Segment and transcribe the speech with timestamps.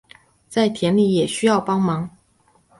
[0.49, 2.09] 在田里也需帮忙